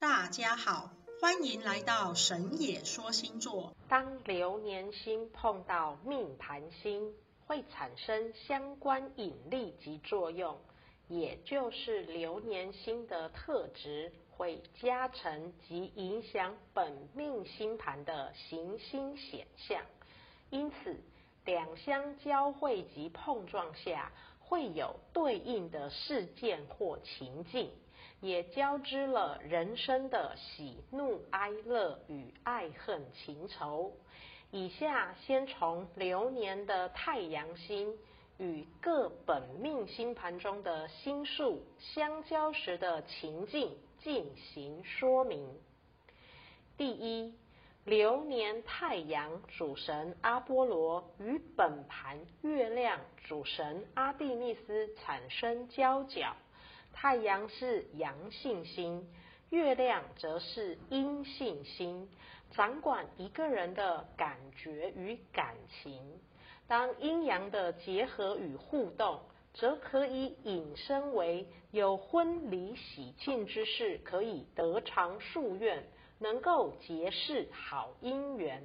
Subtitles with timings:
[0.00, 0.88] 大家好，
[1.20, 3.74] 欢迎来到神野说星座。
[3.86, 7.12] 当流年星碰到命盘星，
[7.46, 10.58] 会产生相关引力及作用，
[11.06, 19.82] 也就是流年星的特质会加成及影响本命星盘的行星显象。
[20.48, 20.96] 因此，
[21.44, 27.70] 两相交汇及碰撞下，会有对应的事件或情境，
[28.20, 33.92] 也交织了人生的喜怒哀乐与爱恨情仇。
[34.50, 37.96] 以下先从流年的太阳星
[38.38, 45.58] 与各本命星盘中的星宿相交时的情境进行说明。
[46.76, 47.34] 第一。
[47.86, 56.36] 流年太阳主神阿波罗与本盘月亮主神阿蒂密斯产生交角，
[56.92, 59.08] 太阳是阳性星，
[59.50, 62.08] 月亮则是阴性星，
[62.50, 66.20] 掌管一个人的感觉与感情。
[66.66, 69.20] 当阴阳的结合与互动，
[69.54, 75.84] 则可以引申为有婚礼喜庆之事，可以得偿夙愿。
[76.22, 78.62] 能够结识好姻缘，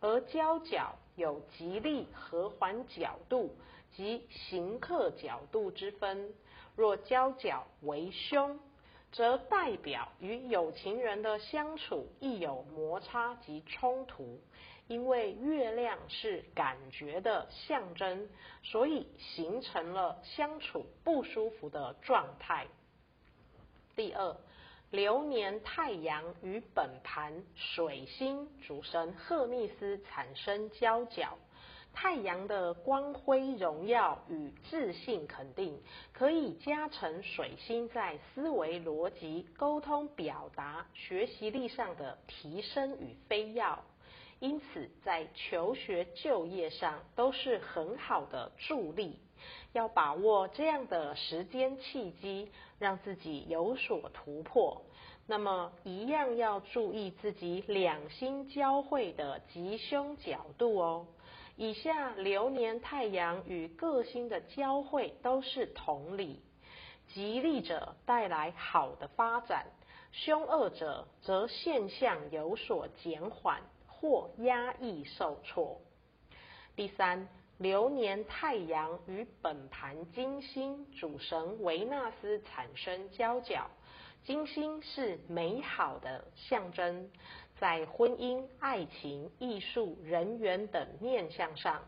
[0.00, 3.56] 而交角有吉利和缓角度
[3.96, 6.34] 及行客角度之分。
[6.76, 8.58] 若交角为凶，
[9.12, 14.40] 则代表与有情人的相处亦有摩擦及冲突。
[14.86, 18.28] 因为月亮是感觉的象征，
[18.62, 22.66] 所以形成了相处不舒服的状态。
[23.96, 24.36] 第二。
[24.90, 31.36] 流年太阳与本盘水星主神赫密斯产生交角，
[31.94, 35.80] 太阳的光辉荣耀与自信肯定，
[36.12, 43.64] 可以加成水星在思维逻辑、沟通表达、学习力上的提升与飞跃。
[44.40, 49.18] 因此，在求学、就业上都是很好的助力。
[49.72, 54.82] 要把握这样的时间契机，让自己有所突破。
[55.26, 61.06] 那么，一样要注意自己两星交汇的吉凶角度哦。
[61.56, 66.42] 以下流年太阳与各星的交汇都是同理，
[67.08, 69.66] 吉利者带来好的发展，
[70.12, 73.62] 凶恶者则现象有所减缓。
[73.86, 75.80] 或压抑受挫。
[76.76, 77.26] 第三，
[77.56, 83.70] 流年太阳与本盘金星主神维纳斯产生交角，
[84.24, 87.10] 金星是美好的象征，
[87.58, 91.82] 在婚姻、爱情、艺术、人缘等面向上，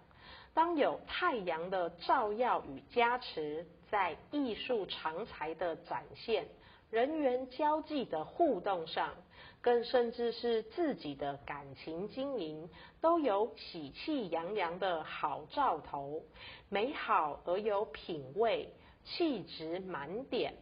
[0.52, 6.46] 当有太阳的照耀与加持，在艺术长才的展现。
[6.90, 9.14] 人缘交际的互动上，
[9.62, 12.68] 更甚至是自己的感情经营，
[13.00, 16.22] 都有喜气洋洋的好兆头，
[16.68, 18.68] 美好而有品味，
[19.04, 20.54] 气质满点。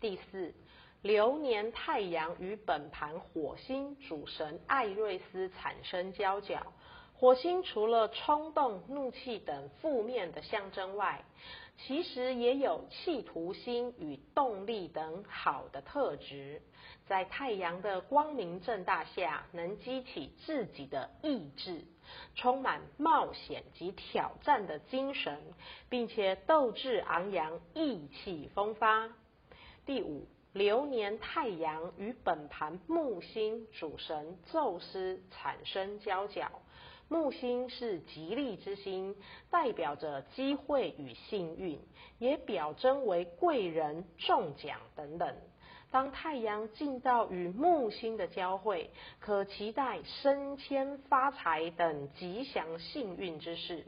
[0.00, 0.54] 第四，
[1.02, 6.72] 流年太阳与本盘火星主神艾瑞斯产生交角。
[7.12, 11.22] 火星除了冲动、怒气等负面的象征外，
[11.76, 16.62] 其实也有企图心与动力等好的特质。
[17.06, 21.84] 在太阳的光明正大下，能激起自己的意志，
[22.36, 25.38] 充满冒险及挑战的精神，
[25.90, 29.10] 并且斗志昂扬、意气风发。
[29.86, 36.50] 第五，流年太阳与本盘木星主神宙斯产生交角。
[37.08, 39.16] 木星是吉利之星，
[39.50, 41.80] 代表着机会与幸运，
[42.18, 45.34] 也表征为贵人、中奖等等。
[45.90, 53.84] 当太阳进到与木星的交汇，可期待升迁、发财等吉祥幸运之事，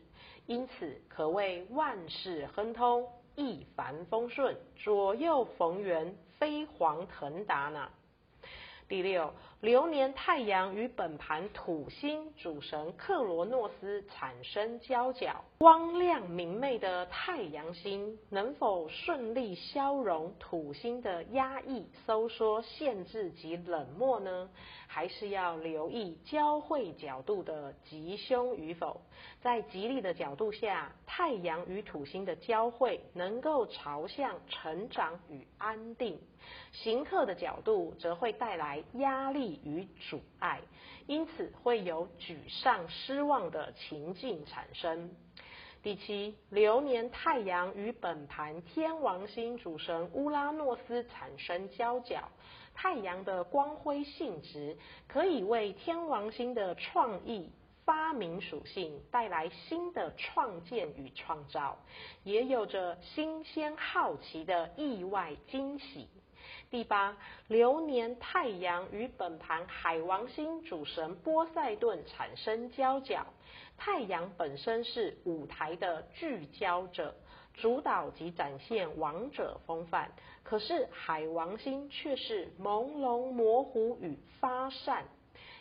[0.47, 3.06] 因此可谓万事亨通、
[3.37, 7.88] 一帆风顺、左右逢源、飞黄腾达呢。
[8.92, 24.50] 第六，流年太阳与本盘土星主神克罗诺斯产生交角，光亮明媚的太阳星能否顺利消融土星的压抑、收缩、限制及冷漠呢？
[24.86, 29.00] 还是要留意交汇角度的吉凶与否。
[29.41, 36.18] 在吉利的角度下，太阳与土星的交汇能够朝向成长与安定；
[36.72, 40.60] 刑克的角度则会带来压力与阻碍，
[41.06, 45.10] 因此会有沮丧、失望的情境产生。
[45.82, 52.28] 第七，流年太阳与本盘天王星主神乌拉诺斯产生交角，
[52.72, 54.76] 太阳的光辉性质
[55.08, 57.50] 可以为天王星的创意、
[57.84, 61.76] 发明属性带来新的创建与创造，
[62.22, 66.06] 也有着新鲜好奇的意外惊喜。
[66.72, 67.15] 第八，
[67.48, 73.27] 流年太阳与本盘海王星主神波塞顿产生交角。
[73.77, 77.15] 太阳本身是舞台的聚焦者，
[77.53, 80.13] 主导及展现王者风范。
[80.42, 85.04] 可是海王星却是朦胧模糊与发散，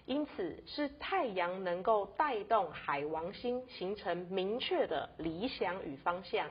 [0.05, 6.47] 因此是太阳能够带动海王星形成明确的理想与方向。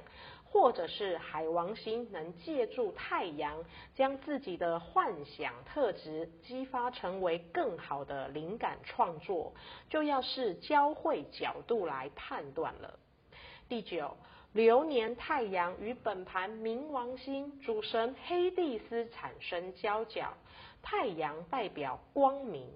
[0.53, 3.65] 或者是海王星能借助太阳，
[3.95, 9.55] 将自己的幻想特质激发成为更好的灵感创作，
[9.89, 12.99] 就要视交汇角度来判断了。
[13.69, 14.17] 第九，
[14.53, 20.35] 流年太阳与本盘冥王星主神黑帝斯产生交角，
[20.83, 22.69] 太阳代表光明，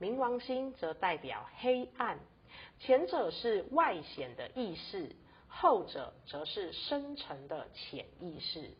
[0.00, 2.16] 冥王星则代表黑暗，
[2.78, 5.10] 前者是外显的意识。
[5.60, 8.70] 后者则是深层的潜意识，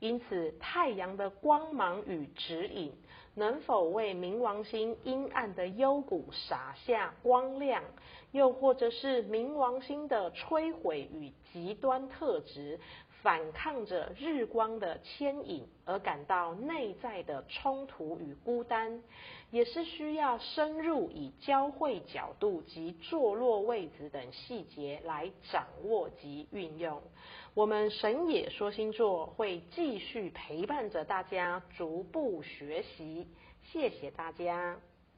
[0.00, 2.92] 因此太阳的光芒与指引，
[3.38, 7.84] 能否为冥王星阴暗的幽谷洒下光亮，
[8.32, 12.80] 又或者是冥王星的摧毁与极端特质，
[13.22, 19.02] 反抗着日光的牵引，而感到内在的冲突与孤单，
[19.50, 27.02] 也是需要深入以交汇角度及坐落位置等细节来掌握及运用。
[27.52, 33.25] 我们神野说星座会继续陪伴着大家逐步学习，
[33.72, 34.76] 谢谢大家。